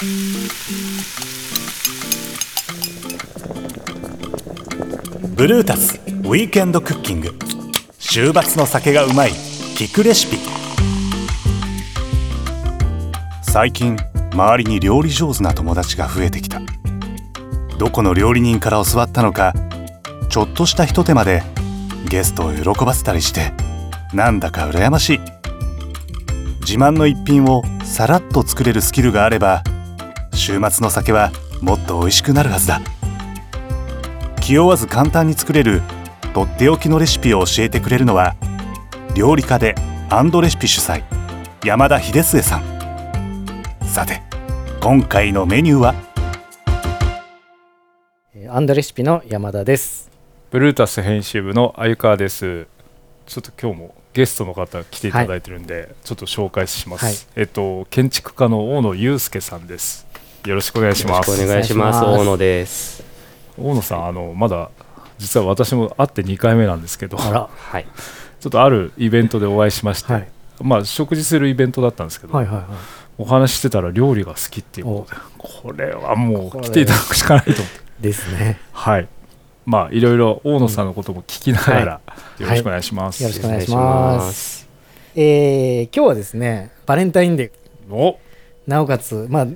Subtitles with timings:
[0.00, 0.06] ブ
[5.46, 7.34] ルータスウィークエンドクッキング。
[7.98, 9.32] 週末の酒がうまい
[9.76, 10.38] 聞くレシピ。
[13.42, 13.98] 最近
[14.32, 16.62] 周りに料理上手な友達が増えてきた。
[17.76, 19.52] どこの料理人から教わったのか
[20.30, 21.42] ちょっとしたひと手間で
[22.08, 23.52] ゲストを喜ばせたりして
[24.14, 25.20] なんだか羨ましい。
[26.60, 29.62] 自慢の一品をさらっと作れるスキルがあれば
[30.40, 32.80] 週末の酒はもっと美味しくなるはずだ
[34.40, 35.82] 気負わず簡単に作れる
[36.32, 38.34] とっておきのレシピを教えてくれるのは
[39.14, 39.74] 料理家で
[40.08, 41.04] アンドレシピ主催
[41.62, 42.62] 山田秀末さん
[43.84, 44.22] さて
[44.80, 45.94] 今回のメニューは？
[48.34, 50.10] えーアンドレシピの山田です。
[50.50, 52.66] ブルータス編集部の鮎川です。
[53.26, 57.04] ちょっと今日もゲストの方来ていただいてるんで、ちょっと紹介します。
[57.04, 60.08] はいえっと建築家の大野祐介さんです。
[60.46, 61.30] よろしくお願いします。
[61.30, 62.02] よろしくお願いします。
[62.02, 63.04] 大野です。
[63.58, 64.70] 大野さんあのまだ
[65.18, 67.82] 実は私も会って2回目なんですけど、 はい。
[67.82, 70.28] っとあるイベントでお会いしまして、はい
[70.62, 72.66] まあ食事するイベントだったんですけど、はいはいはい。
[73.18, 77.80] お話ししてたら料理が好きっていうことで、これはもう来ていただくしかないと思って。
[78.00, 78.58] ですね。
[78.72, 79.08] はい。
[79.66, 82.00] まあいろいろ大野さんのことも聞きながら、
[82.38, 83.22] いよろしくお願いします。
[83.22, 83.76] よろしくお願いしま。
[83.76, 84.68] ます
[85.14, 88.18] えー今日はですね、バレンタインデー、お、
[88.66, 89.46] なおかつ、まあ、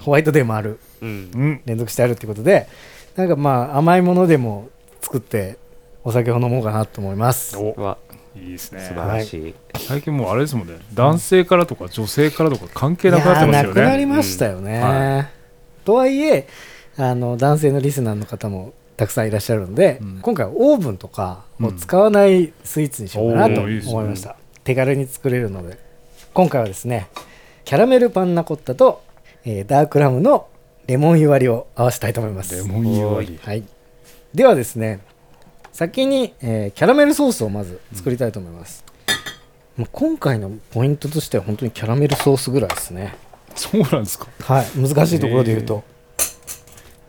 [0.00, 1.08] ホワイトデーもある、うん。
[1.08, 2.66] うん、連続してあるってことで、
[3.16, 4.68] なんかまあ、甘いものでも
[5.00, 5.58] 作って、
[6.02, 7.56] お酒を飲もうかなと思います。
[7.56, 7.98] お、は
[8.36, 8.94] いいですね素。
[8.94, 9.54] 晴らしい。
[9.76, 10.78] 最近もうあれですもんね。
[10.94, 13.74] 男性からとか女性からとか関係なくなってますよね。
[13.74, 14.76] くなりましたよね。
[14.76, 15.28] うんは
[15.84, 16.46] とはいえ
[16.96, 25.78] あの男性のリスナーの方もたくさんいらっしゃるので、うん今回はオーブンとかを使わないスイーツにしようかなと思いました、手軽に作れるので
[26.34, 27.08] 今回はですね
[27.64, 29.02] キャラメルパンナコッタと、
[29.44, 30.48] えーダークラムの
[30.86, 33.40] レモン湯割りを合わせたいと思いますレモン湯割り。
[33.42, 33.64] はい、
[34.34, 35.00] ではですね
[35.72, 38.84] 先に、えーキャラメルソースをまず作りたいと思います、
[39.76, 43.14] もう今回のポイントとしては本当にキャラメルソースぐらいですね
[43.54, 44.26] そうなんですか？
[44.40, 45.84] はい難しいところで言うと、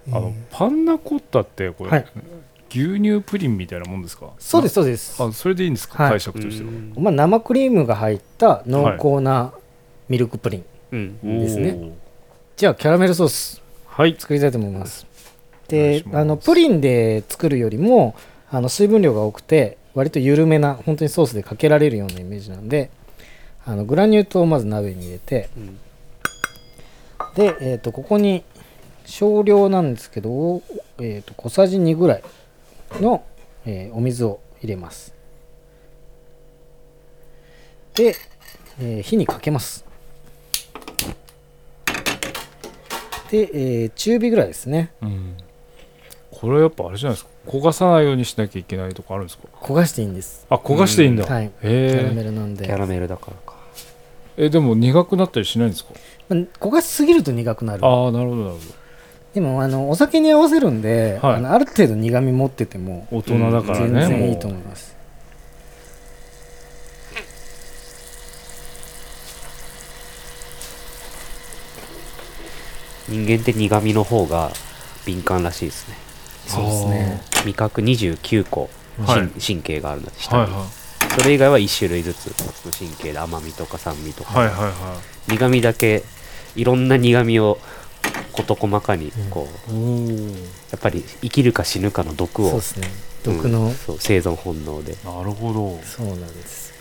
[0.08, 2.06] あのパンナコッタってこれ、はい
[2.74, 4.30] 牛乳プリンみたいなもんですか？
[4.40, 6.04] そうですそうです、あ、それでいいんですか？
[6.04, 6.72] はい解釈としては。
[6.96, 9.54] まあ、生クリームが入った濃厚な
[10.08, 11.40] ミルクプリン、うん。
[11.42, 11.92] ですねおー。
[12.62, 14.16] じゃあキャラメルソースはい。
[14.20, 15.08] 作りたいと思います。
[15.68, 18.14] であのプリンで作るよりも
[18.52, 22.92] あの水分量が多くて割と緩めな本当にソースでかけられるようなイメージなんで
[23.66, 25.80] あのグラニュー糖をまず鍋に入れてうん
[27.34, 28.44] で、えー、とここに
[29.06, 30.62] 少量なんですけど、
[31.00, 32.24] えー、と小さじ2ぐらい
[33.00, 33.26] の、
[33.66, 35.16] えーお水を入れます。
[37.96, 38.16] で、
[38.80, 39.81] えー火にかけます
[43.32, 45.38] で、えー中火ぐらいですねうん。
[46.32, 47.32] これやっぱあれじゃないですか？
[47.48, 49.44] 焦がさないようにしなきゃいけないとかあるんですか？
[49.62, 51.26] 焦がしていいんですあ、焦がしていいんだ。
[51.26, 52.24] はいへキャラえメ。
[52.24, 53.56] ルなんでキャラメルだからか。
[54.38, 55.92] え、でも苦くなったりしないんですか？
[56.30, 58.60] まあ焦がしすぎると苦くなるああ、なるほど、なるほ
[59.34, 63.18] でもあのお酒に合わせるんで、はいあのある程度苦味持っててもど。
[63.20, 64.08] 大人だから全ね。
[64.08, 64.96] 然いいと思います
[73.12, 74.52] 人間って苦味の方が
[75.06, 75.96] 敏感らしいですね。
[76.48, 78.72] そうですね味覚29個、はい
[79.06, 80.66] 神神経があるんだ下に、はいは
[81.18, 82.28] それ以外は1種類ずつ
[82.66, 84.26] の神経で甘みとか酸味とい。
[84.26, 86.04] か、はいはいは苦味だけ
[86.56, 87.58] いろんな苦味を
[88.34, 89.76] 事細かにこう、い。
[89.76, 90.08] おお。
[90.72, 92.88] やっぱり生きるか死ぬかの毒をそうですね
[93.24, 95.80] 毒の、うんそう生存本能でなるほど。
[95.84, 96.74] そうなんです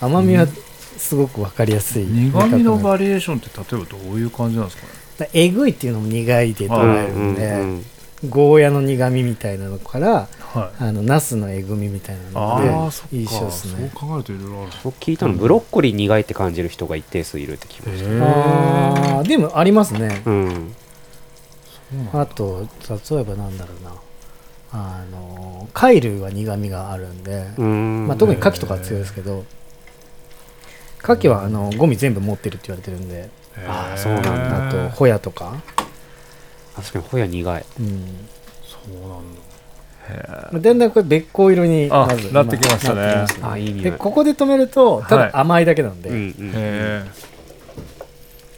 [0.00, 4.99] 甘みはすごく分かりやすい、苦味の味バリエーションって例えばどういう感じなんですかね？
[5.32, 7.84] えぐいっていうのも苦いで捉えるんで、うんうん
[8.28, 10.84] ゴーヤの苦味みたいなのからはい。
[10.84, 12.90] あのナスのえぐみみたいなあの。
[13.10, 13.90] で一緒ですね。
[13.98, 14.72] そう考えるといろいろある。
[14.84, 20.20] 僕聞いたのブロッコリー苦いって感じる人が一定数いるって聞きました、へあーでもありますね。
[20.26, 20.74] うん。
[22.12, 23.94] あと例えばなんだろうな。
[24.72, 28.06] あの貝類は苦味があるんで、うん。
[28.06, 29.46] まあ、特に牡蠣とかは強いですけど
[31.02, 33.30] 牡蠣はあのゴミ全部持ってるって言われてるんで
[33.66, 35.60] あーそうなんだあとホヤとか、
[36.76, 37.88] 確かにホヤ苦いうん
[38.62, 39.40] そうなんだ。
[40.52, 47.04] まあだんだんこれべっこう色にあまずなってきましたねなってきまあいい匂いでここで止めるとたはいだ甘いだけなんで、うんうんへ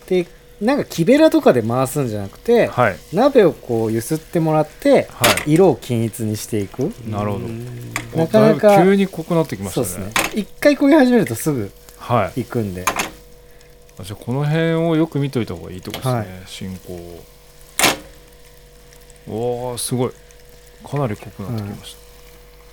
[0.07, 0.27] で
[0.63, 2.67] なんか木べらとかで回すんじゃなくて、え。
[2.69, 2.97] はい。
[3.13, 7.11] 鍋をこう揺すってもらっては色を均一にしていくい。
[7.11, 7.49] なるほど。
[8.17, 10.07] なかなか急に濃くなってきましたそうね。
[10.07, 12.43] ですね一回焦げ始めるとすぐはい。
[12.43, 13.02] いくんであ
[14.05, 16.27] じゃあこの辺をよく見といた方がいいってことですね、はい。
[16.47, 16.93] 進行。
[19.29, 20.13] をおーすごい。
[20.85, 21.97] かなり濃くなってきまし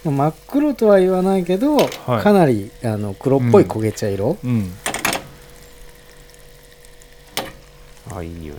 [0.04, 2.24] 真っ黒とは言わないけど、はい。
[2.24, 4.74] かなりあの黒っぽい焦げ茶色、たうん。
[8.12, 8.58] あいい匂い。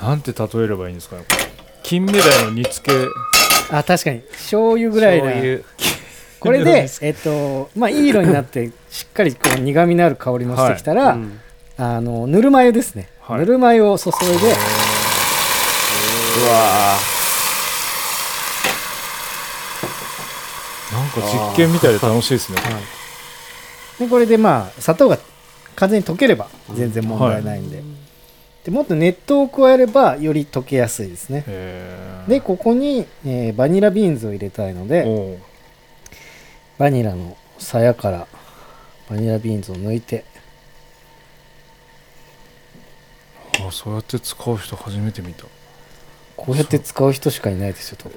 [0.00, 1.44] なんて例えればいいんですかねこれ。
[1.82, 3.08] 金目鯛の煮付け。
[3.70, 4.20] あ確かに。
[4.20, 5.30] 醤油ぐらいな。
[5.30, 5.64] 醤油
[6.44, 11.40] これでえっとまあいい色になって しっかりこう苦みのある香りもしてきたら、うん。
[11.76, 13.40] あのぬるま湯ですね、はい。
[13.40, 14.16] ぬるま湯を注いで
[16.36, 16.96] うわ
[20.92, 22.58] なんか実験みたいで楽しいですね。
[23.98, 25.18] でこれでまあ砂糖が
[25.74, 27.82] 完全に溶ければ全然問題ないんで,、
[28.64, 31.44] でもっと熱湯を加えればより溶けやすいですね。
[32.28, 35.38] でここに、えーバニラビーンズを入れたいので
[36.78, 38.26] バニラの鞘から
[39.08, 40.24] バニラビーンズを抜いて。
[43.66, 45.44] あそうやって使う人初めて見た。
[46.36, 48.08] こうやって使う人しかいないですよ多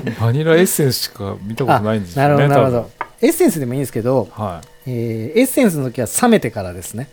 [0.00, 2.90] 分バニラエッセンスしか見たことないんですなよねるほどなるほど。
[3.20, 4.90] エッセンスでもいいんですけど、はい。
[4.90, 7.08] えーエッセンスの時は冷めてからですね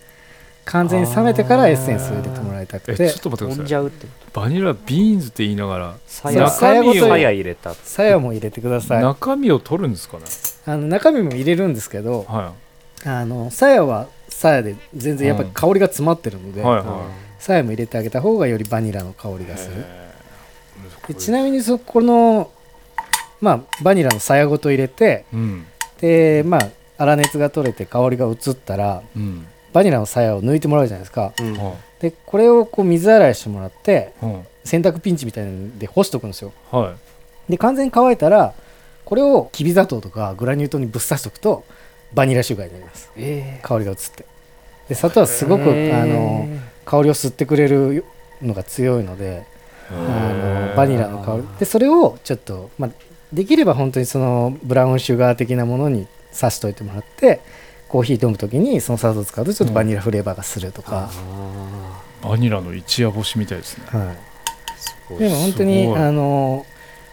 [0.70, 3.04] 完全に冷めてからエッセンスを入れてもらいたくて。
[3.04, 3.58] えちょっと待ってーください。
[3.58, 9.02] もんじゃうってバニラビーンズって言いながらさやや中身をさや入れた鞘も入れてください。
[9.02, 10.24] 中身を取るんですかね？
[10.66, 12.52] あの中身も入れるんですけどは
[13.04, 16.76] あの鞘は鞘で全然やっぱり香りが詰まってるので、いはい。
[16.78, 19.84] は鞘も入れてあげた方がよりバニラの香りがいする。
[21.08, 22.50] でちなみにそこの
[23.40, 25.66] まあバニラの鞘ごと入れてうん。
[26.00, 31.32] でまあ粗熱が取れて香りが移ったらうんバニラの鞘を抜いてもらうじゃないですか。
[31.40, 31.54] うん。
[31.54, 36.52] はでこれをこう水洗いしてもらっていは洗濯ピンチみたいなんで干しとくんですよ。
[36.72, 36.94] いは
[37.48, 37.52] い。
[37.52, 38.54] で完全に乾いたら
[39.04, 41.64] これをきび砂糖とかグラニュー糖にぶっ刺しとくと
[42.12, 43.10] バニラシュガーになります。
[43.16, 44.24] え香りが移って。
[44.88, 46.48] で砂糖はすごくあの
[46.84, 48.04] 香りを吸ってくれる
[48.42, 49.44] のが強いので
[49.90, 49.94] あ
[50.70, 51.42] のバニラの香り。
[51.58, 52.90] でそれをちょっと、まあ、
[53.32, 56.06] できれば本当にそのブラウンシュガー的なものに
[56.38, 57.40] 刺しといてもらって
[57.90, 61.10] コーヒー飲む時にその砂糖を使うとちょっとバニラフレーバーがするとか、
[62.22, 63.84] バニラの一夜干しみたいですね。
[63.90, 64.14] は
[65.16, 66.64] い、でも本当にあの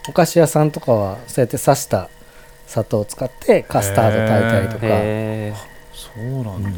[0.07, 2.11] お菓子屋さんとかはそうやって刺した
[2.67, 5.53] 砂糖を使ってカスタード炊いたりとか、へ
[5.93, 6.69] そうなんだ、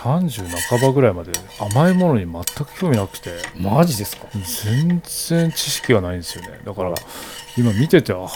[0.00, 3.30] 30半ばぐらいまで甘いものに全く興味なくて。
[3.56, 4.26] マジですか？
[4.32, 6.58] 全然知識がないんですよね。
[6.64, 6.94] だから
[7.58, 8.26] 今見ててあ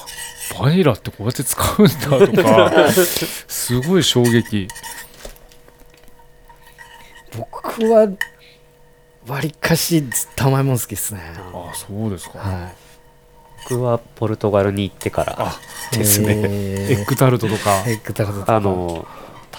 [0.60, 2.92] バニラってこうやって使うんだとか
[3.48, 4.68] すごい衝撃。
[7.36, 8.08] 僕は
[9.26, 11.20] わりかしずっと甘いもの好きですね。
[11.36, 12.72] あそうですか、は
[13.70, 15.54] 僕はポルトガルに行ってから
[15.92, 16.34] ですね。
[16.36, 17.70] えエッグタルトとか。
[17.86, 18.56] ーエッグタルトとか。
[18.56, 19.06] あの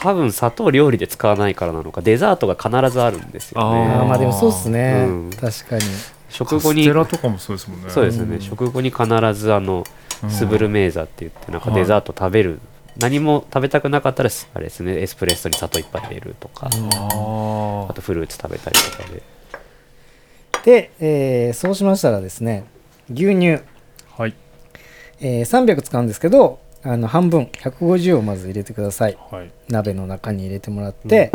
[0.02, 5.30] 多分砂糖料理で使わないからなのかデザートが必ずあるんですよあねーまあでもそうっすね、うん。
[5.32, 5.84] 確かに。
[6.30, 7.90] 食後にカステラとかもそうですもんね。
[7.90, 8.42] そうですね、うん。
[8.42, 9.84] 食後に必ずあの
[10.24, 10.30] うん。
[10.30, 11.80] スブルメーザって言ってなんかはい。
[11.80, 12.60] デザート食べる、
[12.98, 15.00] 何も食べたくなかったらあれですね。
[15.02, 16.86] エスプレッソに砂糖いっぱい入れるとか、うん。
[16.88, 19.24] ああとフルーツ食べたりとかで。
[20.66, 22.66] で、えーそうしましたらですね
[23.12, 23.62] 牛乳、あ
[24.18, 24.34] はい。
[25.22, 29.18] えー300使うんですけどあの半分150をまず入れてください。
[29.32, 29.50] はい。
[29.70, 31.32] 鍋の中に入れてもらって、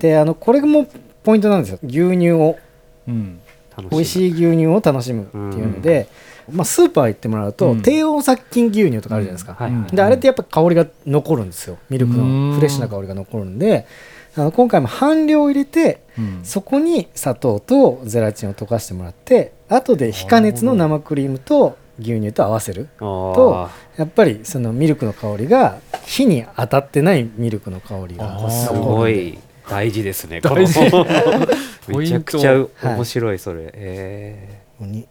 [0.00, 0.88] であのこれも
[1.22, 1.78] ポイントなんですよ。
[1.84, 2.58] 牛乳を。
[3.06, 3.40] うん。
[3.76, 6.08] 楽美味しい牛乳を楽しむっていうので、
[6.50, 7.82] まあ、スーパー行ってもらうと、うん。
[7.82, 9.96] 低温殺菌牛乳とかあるじゃないですか、はいはい。
[9.96, 11.78] であれってやっぱ香りが残るんですよ。
[11.88, 12.50] ミルクうん。
[12.50, 13.86] のフレッシュな香りが残るんで。
[14.36, 16.40] あの今回も半量入れてうん。
[16.42, 29.38] そこに砂糖とゼラチンを溶かしてもらって後で非加熱の生クリームと牛乳と合わせるととやっぱりそのミルクの香りが火に当たってないミルクの香りがす残ごい
[29.68, 30.40] 大事ですね。
[31.88, 32.68] めちゃくちゃはい。
[32.82, 35.06] 面白いそれ、えここに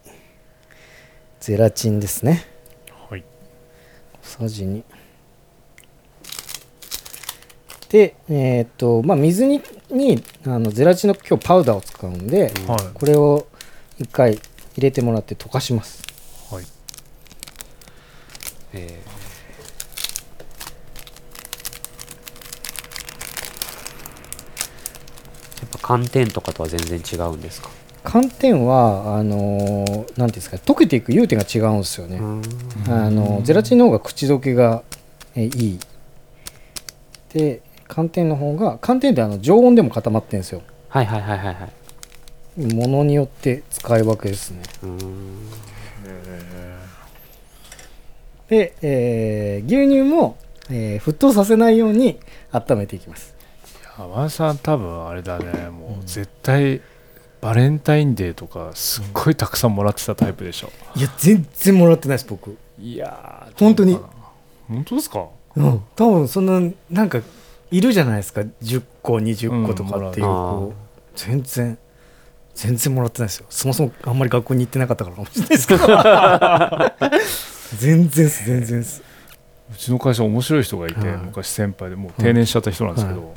[1.40, 2.46] ゼラチンですね。
[3.10, 3.24] はい。
[4.24, 4.84] 小さじ2
[7.90, 12.80] でえっ、とまあ水ににあのゼラチンの今日パウダーを使うんで、ーはい。
[12.94, 13.46] これを
[14.00, 14.42] 一回入
[14.78, 16.02] れてもらって溶かします。
[16.02, 16.07] はい
[18.78, 18.92] えー。
[25.62, 27.70] やっぱ寒天とかとは全然違うんですか？
[28.04, 32.20] 寒天はあのーなんていうんですか溶けていく融点が違うんですよね、
[32.88, 34.84] あのゼラチンの方が口どけが
[35.36, 35.80] えいい。
[37.34, 40.62] で寒天の方が寒天ってあの常温でも固まってるんですよ。
[40.90, 42.74] はいはいはいはいはい。
[42.74, 44.64] ものによって使い分けですね
[48.50, 50.38] で、えー牛乳も、
[50.70, 52.20] えー沸騰させないように
[52.52, 53.36] 温めていきます。
[53.98, 55.70] 天野さん多分あれだね。
[55.70, 56.82] もう絶対
[57.42, 62.58] バレンタインデーとかすっごいたくさんもらってたタイプでしょ、いや全然もらってないです僕。
[62.80, 63.98] いやー本当に。
[64.68, 65.26] 本当ですか？
[65.56, 65.82] うん。
[65.96, 67.20] 多分そんななんか
[67.72, 68.42] いるじゃないですか。
[68.62, 70.30] 10個20個とかっていうう
[70.70, 70.74] ん。
[71.16, 71.78] 全然。
[72.56, 73.46] 全然もらってないですよ。
[73.50, 75.86] そもそもあんまり学校に行ってなかったからかもしれないですけど
[77.76, 79.04] 全然っす全然っす。
[79.72, 81.18] うちの会社面白い人がいて、はい。
[81.18, 83.34] 昔先輩でもう定年しちゃった人なんですけど、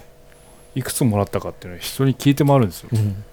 [0.74, 3.24] い、くつもらったかっていうのは人に聞いて回るんですよ、うん。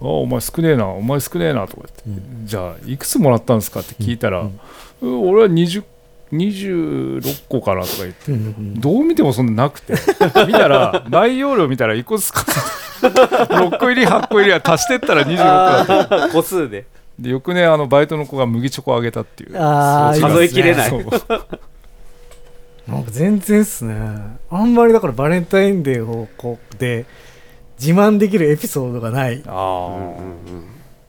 [0.00, 4.60] あお前少ねえなお前少ねえなとか言って、じゃあいくつもらったんですかって聞いたら、うん。
[5.02, 5.84] うん俺は20
[6.32, 9.94] 26個かなとか言ってうんうんどう見てもそんななくて
[10.46, 16.86] 見たら内容量見たら1個ずつ6個入り8個入りは足してったら26個だった個数で
[17.18, 19.56] で翌年あのバイトの子が麦チョコあげたっていう。
[19.56, 20.90] あーそう数えきれない。
[20.90, 21.02] そう。
[22.90, 23.94] なんか全然っすね。
[24.50, 27.06] あんまりだからバレンタインデーをこうで
[27.80, 29.42] 自慢できるエピソードがない。
[29.46, 30.66] あうんーうん。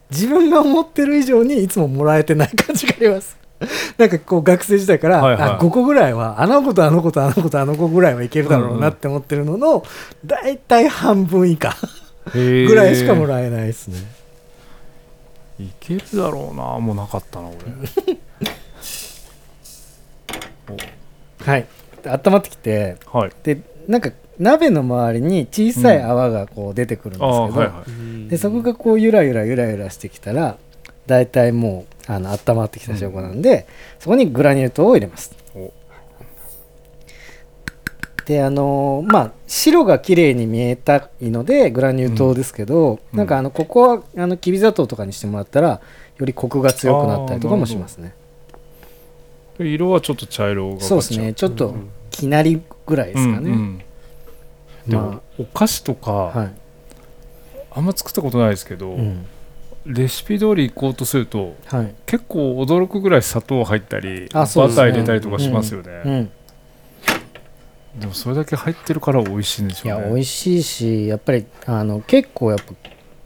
[0.09, 3.37] 自分が思ってる以上にいつももらえてない感じがあります。
[3.97, 5.41] なんかこう学生時代から、はいはい。
[5.51, 9.83] あ5個ぐらいはあの子とあの子とあの子とあの子ぐらいはいけるだろうなって思ってるのの、
[10.25, 11.75] だいたい半分以下
[12.33, 13.97] ぐらいしかもらえないですね、
[15.59, 16.79] いけるだろうな。
[16.79, 17.49] もうなかったな
[21.45, 21.65] はい。
[22.03, 23.31] で温まってきて俺はい。
[23.43, 30.57] でなんか鍋の周りに小さい泡がこう出てくるんですけあど、あはいはうんでそこがこうゆらゆらゆらゆらしてきたら
[31.07, 33.65] だいたいもうあの温まってきた証拠なんで、
[33.99, 35.33] そこにグラニュー糖を入れます。
[35.46, 35.46] お
[38.27, 43.17] であのーまあ白が綺麗に見えたいのでグラニュー糖ですけど、うん。
[43.17, 45.79] なんかあのここはあのきび砂糖とかにしてもらったら
[46.17, 48.13] よりコクが強くなったりとかもしますね。
[49.60, 51.34] 色はちょっと茶色がそうですね。
[51.34, 51.74] ちょっと
[52.12, 53.81] きなりぐらいですかね、うんうん
[54.88, 56.51] でもまお菓子とか、あはい、
[57.72, 59.25] あんま作ったことないですけど、うん。
[59.86, 61.96] レシピ通り行こうとするとはい。
[62.05, 66.01] 結構驚くぐらい砂糖入ったりバター入れたりとかしますよね。
[66.05, 66.31] うん、
[67.99, 70.07] でもそれだけ入ってるから美味しいんでしいやょうね。
[70.09, 72.73] 美味しいしやっぱりあの結構やっぱ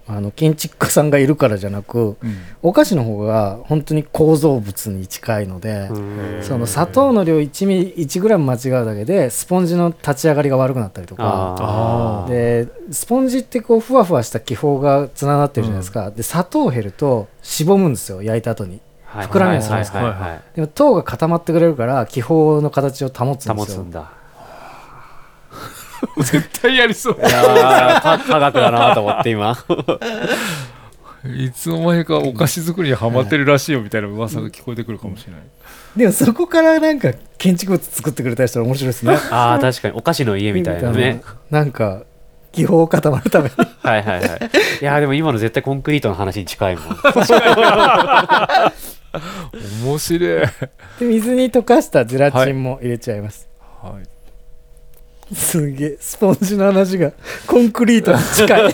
[0.08, 2.36] あの建築家さんがいるからじゃなくうん。
[2.62, 6.00] お菓子の方が本当に構造物に近いので、う
[6.40, 6.44] ん。
[6.44, 12.26] その砂糖の量1ミリ1グラム間違うだけでスポンジの立ち上がりが悪くなったりとか。
[12.28, 18.82] でスポンジってこうふわふわした気泡がつながってるじゃないですか、で砂糖減るとしぼむんですよ焼いた後に。
[19.06, 19.28] はい。
[19.28, 20.42] 膨らむやつはいですかはいはいはい。
[20.56, 23.56] でも糖が固まってくれるから気泡の形を保つんですよ。
[23.56, 24.12] 保つんだ
[26.18, 27.18] 絶対やりそう。
[27.18, 29.58] いやーか科学だなと思って今。
[31.24, 35.42] いつの間にかお菓子作りにハマってるらしいよみたいな噂が聞こえてくるかもしれない、
[35.96, 39.16] でもそこからなんか建築物作ってくれたりしたら面白いですね。
[39.30, 41.22] ああ確かにお菓子の家みたいなね。
[41.52, 42.06] なんか
[42.52, 43.56] 気泡固まるために。
[43.84, 44.30] はいはいはい。
[44.82, 46.98] いやーでも今の絶対コンクリートの話に近いもん。
[49.84, 50.50] 面白い、で
[51.02, 53.50] 水に溶かしたゼラチンも入れちゃいます、
[53.82, 54.08] はい、
[55.34, 57.12] すげえスポンジの話が
[57.48, 58.74] コンクリートに近い。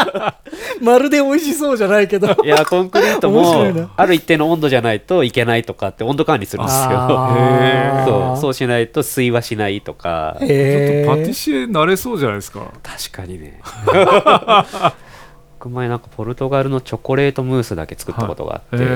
[0.80, 2.28] まるで美味しそうじゃないけど。
[2.44, 6.90] いやコンクリートもある一定の温度じゃないといけないとかって温度管理するんですよ。
[8.06, 8.40] そう。
[8.40, 10.36] そうしないと水はしないとか。
[10.38, 12.72] ちょっへとパティシエになれそうじゃないですか。
[12.82, 13.60] 確かにね。
[15.58, 18.86] 僕前なんかポルトガルのチョコレートムースだけ作ったことがあって、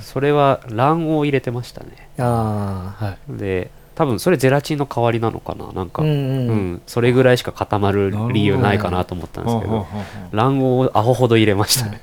[0.00, 2.08] それは卵黄を入れてましたね。
[2.18, 3.18] ああはい。
[3.28, 6.72] で多分それゼラチンの代わりなのかななんか、うんううん。
[6.74, 9.88] んそれぐらいしか固まる理由ないかなと思ったんですけど。
[10.30, 12.00] 卵黄をアホほど入れましたね、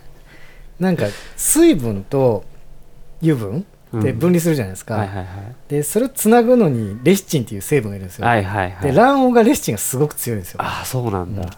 [0.77, 1.05] なんか
[1.37, 2.43] 水分と
[3.21, 3.65] 油分
[3.97, 5.25] って分離するじゃないですか、はいはいはい。
[5.69, 8.91] でそれをつなぐのにレシチンっていう成分がいるんですよ、はいはいはい。
[8.91, 10.61] で卵黄がレシチンがすごく強いんですよ。
[10.61, 11.49] ああそうなんだ、うん。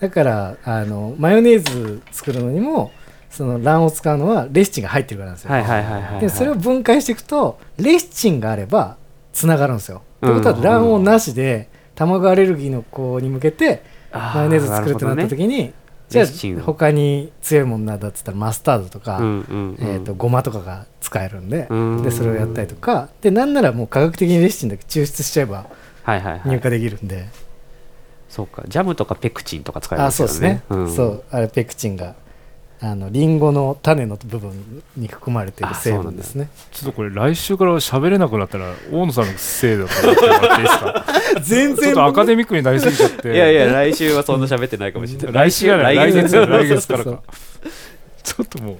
[0.00, 2.90] だからあのマヨネーズ作るのにも
[3.30, 6.20] その卵黄を使うのはレシチンが入ってるからなんですよ、はいはいはいはいはい。
[6.22, 8.96] でそれを分解していくとレシチンがあれば
[9.36, 10.02] つながるんですよ。
[10.22, 10.36] うん。
[10.38, 15.74] ってことは卵黄なしで卵アレルギーの子に向けてあマヨネーズ作るってなった時に、
[16.08, 16.26] じゃあ
[16.62, 19.34] 他に強いものなんだっつったらマスタードとか、うんうんう
[19.72, 19.76] ん。
[19.80, 25.66] えー、とごまとかが使えるんで,、うんでそれをやったりとかでなんならもう科学的にレシチンだけ抽出しちゃえば
[26.02, 26.40] はいはいはい。
[26.46, 27.26] 入荷できるんで、
[28.28, 28.62] そうか。
[28.68, 30.32] ジャムとかペクチンとか使えまあすよね。
[30.32, 30.94] そうですね、ん。
[30.94, 31.24] そう。
[31.30, 32.14] あれペクチンが
[32.78, 36.50] あのリンゴの種の部分に含まれている成分ですね。
[36.72, 41.06] ちょっとこれ来週から喋れなくなったら大野さんのせいだと思ってもらっていいですか？
[41.42, 43.32] 全ちょっとアカデミックになりすぎちゃって。
[43.34, 45.32] いやいや来週はそんな喋ってないかもしれない。
[45.50, 47.22] 来週やない来月 来月からそうか。
[48.22, 48.72] ちょっとも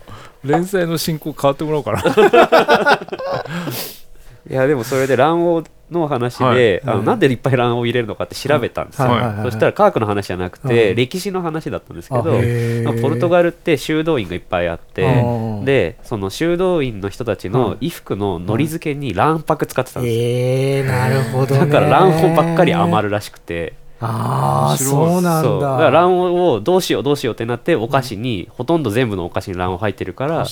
[0.45, 3.00] う連載の進行変わってもらおうかな。
[4.50, 6.45] いやでもそれで卵黄の話で、
[6.85, 6.95] はい。
[6.95, 9.21] あのなんでいっぱい卵黄を入れるのかって調べたんですよ、はい。
[9.21, 9.35] はい。
[9.37, 13.02] はいそしたら科学の話じゃなくて、うん歴史の話だったんですけあどへー。
[13.02, 21.61] ポルトガルって修道院がいっぱいあって、うんでその修道院の人たちの衣服ののり付けに卵白使ってたんですよ、えー、なるほどね。
[21.61, 25.71] だから卵黄ばっかり余るらしくてああそうなんだ。
[25.71, 30.47] だから卵黄をどうしようどうしようってなってお菓子に、ほとんど全部のお菓子に卵黄入ってるから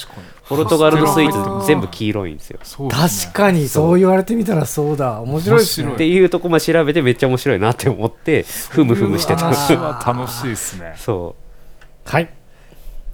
[0.49, 1.61] ポルトガルのスイあー。
[1.61, 2.59] ツ全部黄色いんですよ。
[2.59, 2.89] ね。
[2.91, 3.99] 確かにそう。
[3.99, 5.21] 言われてみたらそうだ。
[5.21, 5.87] 面白いですね。
[5.89, 9.45] 面っていうとこまで調べてめっちゃ面白いなって思ってふむふむしてた。
[9.45, 10.95] 話は楽しいですね。
[10.99, 11.35] そ
[12.07, 12.31] はい。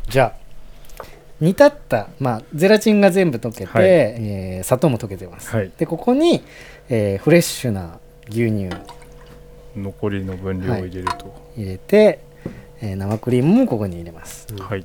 [0.09, 1.05] じゃあ
[1.41, 3.85] 煮立った、まあ、ゼラチンが全部溶けて、はい。
[3.87, 5.71] えー砂糖も溶けてます、はい。
[5.77, 6.43] でここに、
[6.89, 8.69] えーフレッシュな牛乳
[9.77, 11.35] 残りの分量を入れると。
[11.57, 12.21] 入れて、
[12.81, 14.47] えー生クリームもここに入れます。
[14.59, 14.85] はい。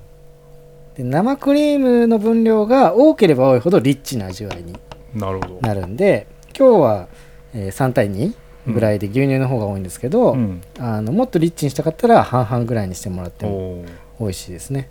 [0.95, 4.75] で生クリームの分量が多ければ多いほどリッチな味わいに
[5.13, 5.59] なるほど。
[5.61, 6.27] なるんで
[6.57, 7.07] 今日は、
[7.53, 8.33] えー3対2
[8.67, 10.61] ぐらいで牛乳の方が多いんですけど、うん。
[10.79, 13.85] あのもっとリッチにしたかったら半々ぐらいにしてもらっても
[14.19, 14.89] 美味しいですね。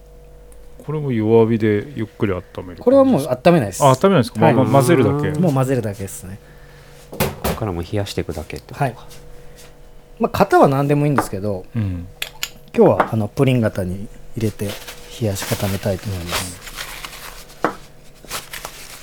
[0.85, 3.83] これも弱火でゆっくり温めるこれはもう温めないです。
[3.85, 4.67] あ温めないですか、まあはい。
[4.67, 5.41] まあ混ぜるだけ。
[5.41, 6.39] もう混ぜるだけですね。
[7.13, 8.97] うここからも冷やしていくだけってことはい
[10.19, 12.07] まあ型は何でもいいんですけどうん。
[12.77, 14.69] 今日はあのプリン型に入れて
[15.21, 16.61] 冷やし固めたいと思います、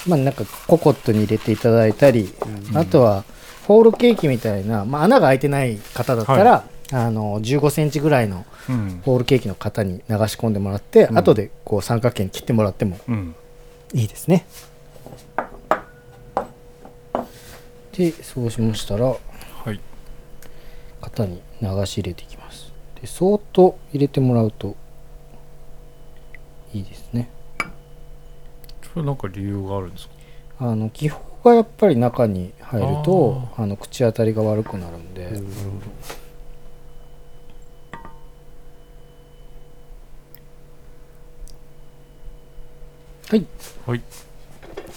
[0.09, 2.33] まあなんかココットに入れていただいたり、
[2.69, 2.77] うん。
[2.77, 3.23] あとは
[3.67, 9.01] ホールケーキみたいな、まあ、穴が開いてない型だったら、あの15センチぐらいのうん。
[9.05, 11.17] ホールケーキの型に流し込んでもらって、うん。
[11.17, 13.35] 後でこう三角形に切ってもらってもうん。
[13.93, 14.45] いいですね。
[17.93, 19.19] でそうしましたらはい
[21.01, 22.71] 型に流し入れていきます。
[23.01, 24.75] でそーっと入れてもらうと
[26.73, 27.29] いいですね。
[28.93, 30.13] それなんか理由があるんですか？
[30.59, 35.41] あの気泡がやっぱり中に入るとあの口当たりが悪くなるんで、
[43.27, 43.45] はい。
[43.87, 44.01] はい。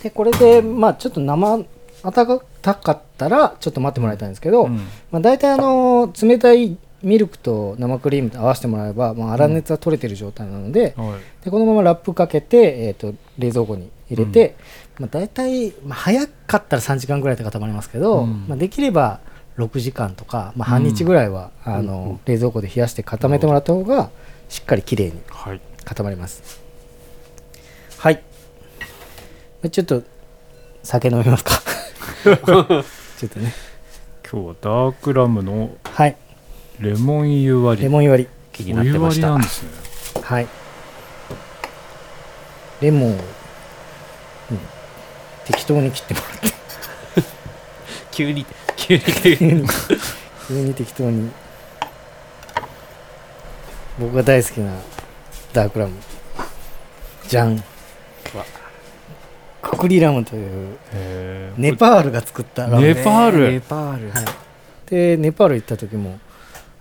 [0.03, 1.65] でこれでまあちょっと生
[2.03, 4.77] 温かったらちょっと待ってもらいたいんですけど、うん。
[5.11, 11.45] まあ、大体あの冷たいミルクと生クリームと合わせてもらえば、まあ、粗熱は取れてる状態なので,、はい。
[11.45, 14.57] でこのままラップかけて、えー、と冷蔵庫に入れて、
[14.99, 18.47] まあ、大体、まあ、早かったら3時間ぐらいで固まりますけど、うん。
[18.49, 19.21] まあ、できれば
[19.59, 24.11] 6時間とか、まあ、半日ぐらいは、あの冷蔵庫で冷やして固めてもらった方が
[24.49, 25.61] しっかりきれいにはい。
[25.85, 26.61] 固まります。
[27.99, 28.23] はい。
[29.71, 30.03] ちょっと
[30.83, 31.53] 酒飲みますか？
[33.19, 33.53] ちょっとね。
[34.29, 36.17] 今日はダークラムのはい。
[36.81, 37.85] レモン湯割り。
[37.85, 39.71] レモン湯割気になってましたお湯割りなんですね。
[40.17, 40.49] りはい。
[42.81, 43.11] レモン。
[43.11, 43.21] を、うん。
[45.45, 46.49] 適当に切ってもらって。
[48.11, 48.45] 急に
[48.77, 49.03] 急に。
[49.03, 49.69] 急に。
[50.49, 51.31] 急に適当に。
[53.99, 54.73] 僕が大好きな
[55.53, 55.93] ダークラム。
[57.29, 57.57] じゃん
[58.35, 58.45] わ
[59.75, 60.79] ククリラムという
[61.57, 62.83] ネパールが作ったラム。
[62.83, 63.53] ネパール。
[63.53, 64.11] ネパール。
[64.11, 64.25] はい、
[64.91, 66.19] でネパール行った時も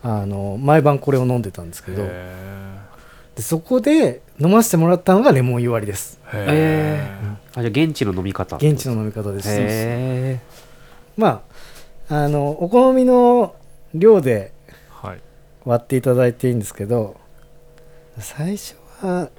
[0.01, 2.03] あの毎晩これを飲んでたんですけど。
[2.05, 2.53] へ
[3.35, 6.19] でそこで飲ませてもらったのがレモン湯割りです。
[6.31, 6.37] ー。
[6.37, 7.07] へえ
[7.55, 8.57] あじゃあ現地の飲み方。
[8.57, 9.47] 現地の飲み方です。
[9.49, 10.39] へ
[11.17, 11.43] ま
[12.09, 13.55] ああのお好みの
[13.93, 15.21] 量でーはい。
[15.65, 17.15] 割っていただいていいんですけど
[18.19, 19.29] 最初は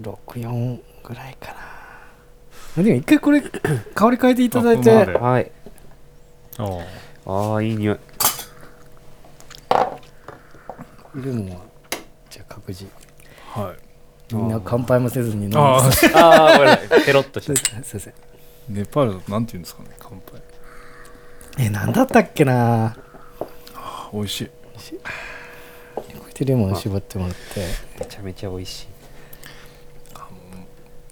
[0.00, 1.54] 64ぐらいかな。
[1.54, 1.75] まあ
[2.76, 3.40] でも一回これ
[3.94, 4.90] 香り変えていただいて。
[4.90, 5.18] あここまで。
[5.18, 5.52] えはい。
[6.58, 7.98] あーああいい匂い。
[11.16, 11.56] レモンは
[12.30, 12.86] じゃあ各自。
[13.54, 13.72] は
[14.30, 14.34] い。
[14.34, 16.06] みんな乾杯もせずに飲むあす。
[16.06, 16.18] ー。
[16.18, 18.14] ああこれペロッとし すいたません。
[18.68, 20.42] ネパールだとなんて言うんですかね乾杯。
[21.58, 22.96] え何だったっけな。
[23.74, 24.50] あ美味しい。
[25.94, 27.66] こうやってレモン絞ってもらって。
[28.00, 28.86] めちゃめちゃ美味しい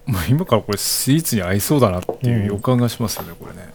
[0.06, 3.68] もう今からこれスイーツに合いそうだなっていう予感がしますよね、これね。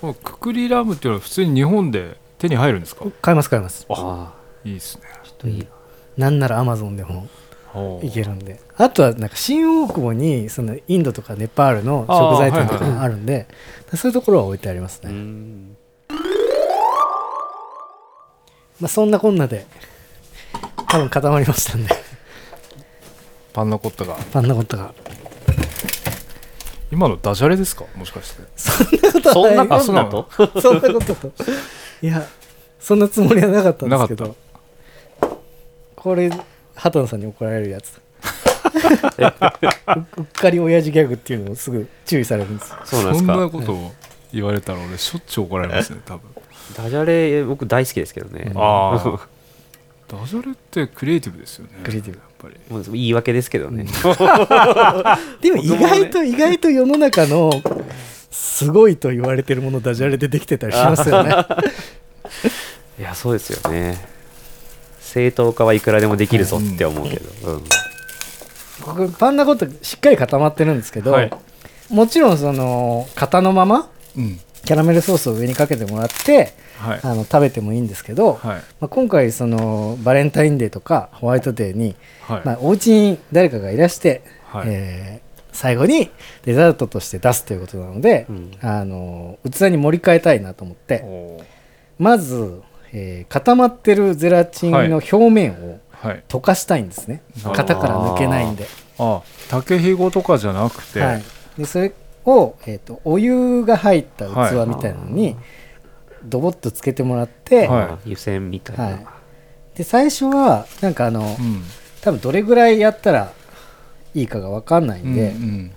[0.00, 3.04] このククリラムっていうのは普通に日本で手に入るんですか？
[3.22, 3.86] 買います買います。
[3.88, 5.02] あいいですね。
[5.12, 5.66] あちょっといいな
[6.16, 7.28] なんならアマゾンでも
[8.02, 8.60] いけるんで。
[8.76, 13.46] あとはなんか新大久保にそのインドとかネパールの食材店とかがあるんで
[13.94, 15.76] そういうところは置いてありますうね、ん。
[18.80, 19.64] まあ、そんなこんなで
[20.88, 21.90] 多分固まりましたんで。
[23.52, 24.16] パンナコッタが。
[24.32, 24.94] パンナコッタが
[26.92, 27.86] 今のダジャレですか？
[27.96, 28.42] もしかして。
[28.54, 30.60] そんなことそんなはないあそうなこと？
[30.60, 31.14] そんなこと？
[31.14, 31.32] と。
[32.02, 32.22] いや
[32.78, 34.36] そんなつもりはなかったんですけなど。
[35.96, 36.30] これ
[36.74, 37.96] 畑野さんに怒られるやつ。
[39.18, 39.22] う
[40.18, 42.70] うっかり親父ギャグっていうのをすぐ注意されるんです。
[42.70, 43.36] よそんそうなんですか？
[43.38, 43.92] なことを
[44.32, 46.28] 言われたら俺しょっちゅう怒られますね多分。
[46.76, 49.20] ダジャレ僕大好きですけどね、ああ
[50.08, 51.70] ダジャレってクリエイティブですよね。
[51.84, 52.56] クリエイティブぱり。
[52.68, 53.86] もう言い訳ですけどね、
[55.40, 57.62] でも意外と意外と世の中の
[58.30, 61.30] すごいと言われてるものダジャレでできてたりしますよね。
[62.98, 63.98] いやそうですよね。
[65.00, 67.64] 正当化はいくらでもできるぞって思うけど、うん
[68.84, 71.30] 僕パンナコットしっかり固まってるんですけど、はい。
[71.88, 77.00] もちろんその型のままうんキャラメルソースを上にかけてもらってはい。
[77.02, 78.56] あの食べてもいいんですけど、はい。
[78.80, 82.42] まあ、今回そのバレンタインデーとかホワイトデーに、はい。
[82.44, 84.68] まあ、お家に誰かがいらして、はい。
[84.68, 86.10] えー最後に
[86.44, 88.50] デザートとして出すということなので、うん。
[88.62, 91.04] あの器に盛り替えたいなと思って
[91.98, 92.62] まず、
[92.94, 96.24] えー固まってるゼラチンの表面をはい。
[96.26, 98.66] 溶かしたいんですね、型から抜けないんで,、
[98.98, 99.20] あ
[99.50, 101.22] 竹ひごとかじゃなくて、はい、
[101.58, 101.92] でそれ
[102.24, 105.36] を、えー、とお湯が入った器みたいなのに
[106.24, 107.82] ドボッとつけてもらって、はい。
[107.84, 109.06] あ湯煎みたいな、はい。
[109.76, 111.62] で最初はなんかあの、うん。
[112.00, 113.32] 多分どれぐらいやったら
[114.14, 115.72] いいかが分かんないんで、うんうん。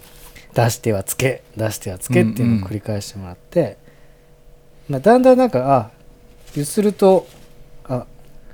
[0.55, 3.77] 出してはつけ出してはつけっていうのを繰り返してもらって、
[4.87, 5.91] まあ、だんだんなんかあ
[6.55, 7.27] ゆすると
[7.83, 8.05] あ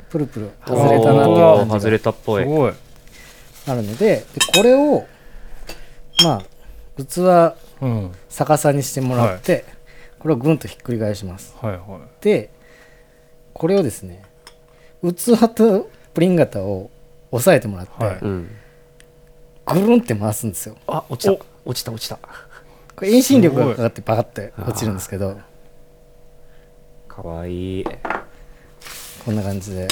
[0.10, 2.44] プルプル外れたなっていう感じが外れたっぽい。
[2.44, 2.74] すごい、
[3.68, 4.26] あるのでで
[4.56, 5.06] これを
[6.24, 6.42] まあ
[6.98, 7.54] 器うん、
[8.30, 9.66] 逆さにしてもらって、
[10.20, 11.56] これをぐんとひっくり返します。
[11.62, 12.24] はいはい。
[12.24, 12.52] で
[13.54, 14.24] これをですね
[15.04, 16.90] 器とプリン型を
[17.32, 18.20] 押さえてもらって、はい。
[18.22, 18.50] うん、
[19.66, 20.76] ぐるんって回すんですよ。
[20.88, 21.44] あ落ちた。
[21.66, 22.18] 落ちた落ちた。
[22.96, 25.40] これ遠心力がかかってバカって落ちるんですけど。
[27.08, 27.86] かわいい。
[29.26, 29.88] こんな感じで、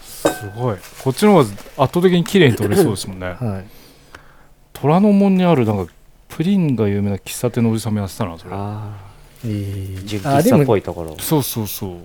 [0.00, 0.76] すごい。
[1.02, 3.26] こっちの方が圧倒的に綺麗に取れそうですもんね。
[3.26, 3.64] はい、
[4.72, 5.92] 虎ノ門にあるなんか
[6.36, 8.50] プリンが有名な喫茶店のおじさんもやってたなそれ。
[8.54, 8.96] あ
[9.44, 11.16] えあー純喫茶っあでもぽいところ。
[11.18, 11.98] そうそうそう。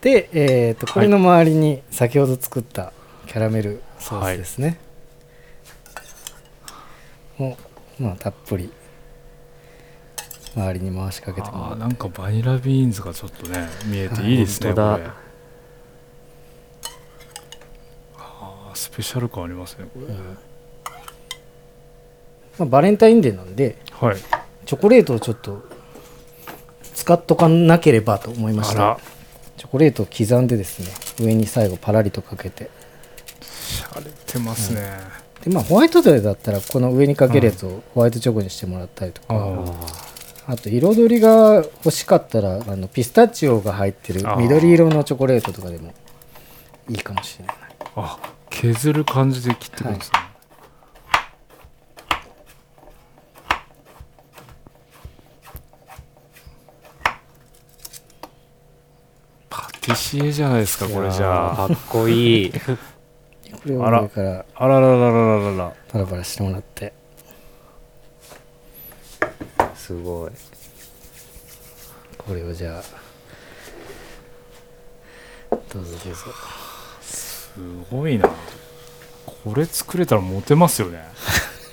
[0.00, 2.92] で、えー、とこれの周りに先ほど作った
[3.26, 4.78] キャラメルソースですね、
[7.38, 7.56] を
[7.98, 8.70] まあたっぷり
[10.54, 14.34] 周りに回しかけてもらうあーなんかバニラビーンズがちょっとね見えてい。
[14.34, 14.86] いですね、これ。
[18.18, 20.06] あースペシャル感ありますねこれ、
[22.58, 24.16] まあ、バレンタインデーなんではい。
[24.64, 25.62] チョコレートをちょっと
[26.94, 28.98] 使っとかなければと思いました
[29.56, 32.70] チョコレートを刻んでですね上に最後パラリとかけて。
[33.66, 34.80] しゃれてますね、
[35.42, 39.34] でまあホワイトデーだったらこの上にかけるやつをホワイトチョコにしてもらったりとか、
[40.46, 45.92] あと彩りが欲しかったらあのピスタチオが入ってる緑色のチョコレートとかでも
[46.88, 47.56] いいかもしれない。
[47.96, 48.18] あ
[48.50, 50.20] 削る感じで切ってくるんですね、
[59.86, 61.68] パティシエじゃないですかこれじゃあ。
[61.68, 62.52] かっこいい。
[62.52, 62.58] こ
[63.66, 66.92] れをあら上からあらららららららパラパラしてもらって。
[69.76, 70.30] すごい。
[72.18, 72.82] これをじゃあ
[75.72, 76.16] どうぞどうぞ。
[77.00, 77.54] す
[77.88, 78.28] ごいな。
[79.24, 81.00] これ作れたらモテますよね。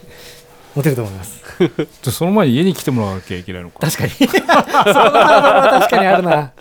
[0.75, 1.43] 持てると思います。
[2.03, 3.79] じゃその前に家に来てもらわなきゃいけないのか。
[3.79, 4.11] 確かに。
[4.13, 6.53] その確かにあるな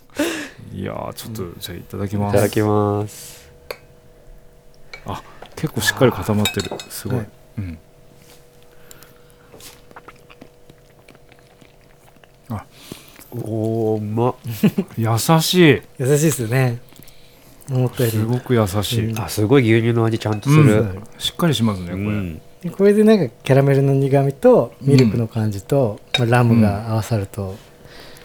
[0.83, 2.35] いやーちょっと、じゃあいただきます。
[2.35, 3.49] いただきます。
[5.55, 6.71] 結構しっかり固まってる。
[6.89, 7.29] すごい、はい。
[7.59, 7.79] うん。
[13.31, 14.31] おおうま。
[14.31, 14.35] っ
[14.99, 15.83] 優しい。
[16.01, 16.81] 優しいですよね。
[17.71, 18.19] 思ったより。
[18.19, 19.19] すごく優しい、うん。
[19.21, 21.03] あすごい牛乳の味ちゃんとすうるん。
[21.17, 22.41] しっかりしますねこれ、うん。
[22.61, 27.55] でこれでなんかキャラメルの苦みとミルクの感じと、まあラムが合わさると、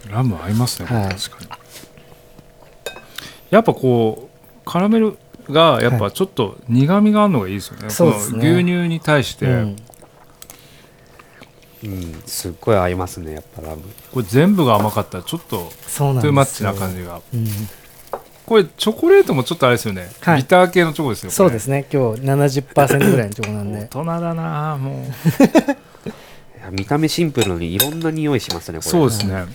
[0.10, 1.10] ラム合いますね、はい。
[1.16, 1.57] 確かに
[3.50, 5.18] やっぱこうカラメル
[5.50, 8.40] がやっぱちょっと苦みがあるのがいいですよね,、そうですね。
[8.40, 9.76] この牛乳に対して、うん。
[11.84, 13.84] うんすっごい合いますねやっぱラム。
[14.12, 16.22] これ全部が甘かったらちょっとそうなんですよ。
[16.22, 17.22] トゥーマッチな感じが。
[17.34, 17.48] うん。
[18.46, 20.38] これチョコレートもちょっとあれですよね、はい。
[20.38, 21.86] ビター系のチョコですよそうですね。
[21.92, 26.72] 今日70%ぐらいのチョコなん大で人だなもう。
[26.72, 28.90] 見た目シンプルなのにいろんな匂いしますねこれ。
[28.90, 29.46] そうですね、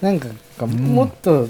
[0.00, 0.28] なんか
[0.66, 0.70] ん。
[0.70, 1.48] もっと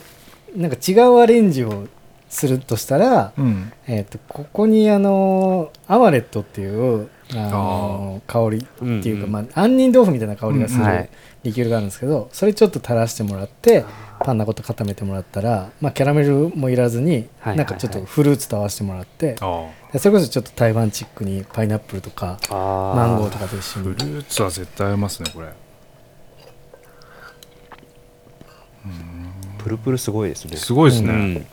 [0.56, 1.86] なんか違うアレンジを
[2.28, 3.72] するとしたら、うん。
[3.86, 8.60] えー、とここにあのアマレットっていうあの香りっ
[9.02, 11.10] ていうか、うんまあ、杏仁豆腐みたいな香りがするうんはい。
[11.42, 13.86] リキュールがあるんですけどそれちょっと垂らしてもらって
[14.20, 17.56] パンナコと固めてもらったら、まあ、キャラメルもいらずに、はいはいはい。
[17.56, 19.70] なんかちょっとフルーツと合わせてもらってそ
[20.10, 23.88] れこそちょっと台湾チックにパイナップルとかあマンゴーとかと一緒に。
[23.88, 25.48] あフルーツは絶対合いますねこれ
[29.62, 30.56] プルプルすごいですね。
[30.56, 31.46] すごいですね、うん。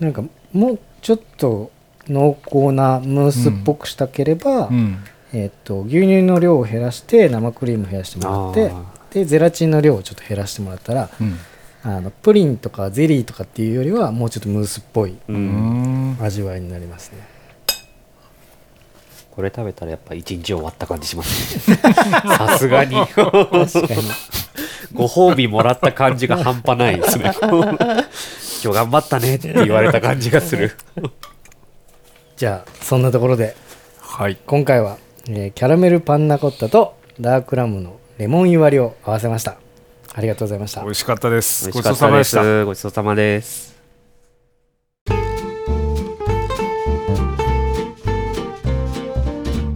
[0.00, 1.70] なんかもうちょっと
[2.08, 4.98] 濃厚なムースっぽくしたければ、うん。
[5.32, 11.38] えっと牛乳の量を減らして生クリームを減らしてもらってあでゼラチンの量をちょっと減らしてもらったらうん。
[11.86, 15.16] あのプリンとかゼリーとかっていうよりはもうちょっとムースっぽい
[16.18, 17.18] 味わいになりますね。
[19.30, 21.76] これ食べたらやっぱ一日終わった感じしますね。
[22.38, 23.68] さすがに確かに
[24.94, 27.32] ご褒美もらった感じが半端ないですね。
[27.42, 27.62] 今
[28.62, 30.72] 日頑張ったねって言われた感じがする。
[32.36, 33.56] じゃあそんなところで。
[34.00, 34.38] はい。
[34.46, 34.96] 今回は、
[35.28, 39.56] えーキャラメルパンナコッタとダークラムのレモンイワリを合わせました。
[40.14, 40.82] ありがとうございました。
[40.82, 41.66] 美味しかったです。
[41.66, 42.42] 美ごちそうさまでした。
[42.42, 43.74] すごちそうさまです。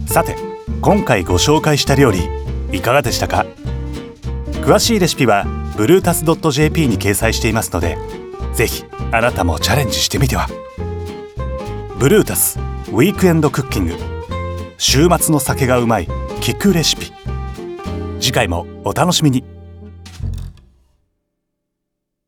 [0.07, 0.35] さて
[0.81, 2.29] 今回ご紹介した料理
[2.71, 3.45] いかがでしたか？
[4.69, 5.45] 詳しいレシピは
[5.77, 7.97] ブルータス .jp に掲載していますので
[8.53, 10.47] ぜひあなたもチャレンジしてみては。
[11.97, 13.95] ブルータスウィークエンドクッキング。
[14.77, 16.05] 週末の酒がうまい
[16.41, 17.11] 聞くレシピ。
[18.19, 19.58] 次回もお楽しみに。